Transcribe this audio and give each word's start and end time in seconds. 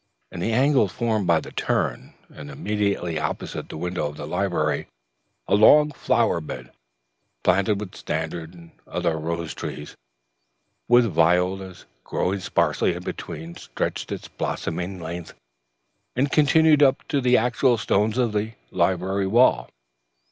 In 0.31 0.39
the 0.39 0.51
angle 0.51 0.87
formed 0.87 1.27
by 1.27 1.39
the 1.39 1.51
turn 1.51 2.15
and 2.29 2.49
immediately 2.49 3.19
opposite 3.19 3.69
the 3.69 3.77
window 3.77 4.07
of 4.07 4.17
the 4.17 4.25
library, 4.25 4.87
a 5.47 5.53
long 5.53 5.91
flower 5.91 6.41
bed, 6.41 6.71
planted 7.43 7.79
with 7.79 7.93
standard 7.93 8.55
and 8.55 8.71
other 8.87 9.15
rose 9.19 9.53
trees, 9.53 9.95
with 10.87 11.05
violas 11.05 11.85
growing 12.03 12.39
sparsely 12.39 12.95
in 12.95 13.03
between, 13.03 13.55
stretched 13.57 14.11
its 14.11 14.27
blossoming 14.27 14.99
length, 14.99 15.35
and 16.15 16.31
continued 16.31 16.81
up 16.81 17.07
to 17.09 17.21
the 17.21 17.37
actual 17.37 17.77
stones 17.77 18.17
of 18.17 18.31
the 18.33 18.53
library 18.71 19.27
wall. 19.27 19.69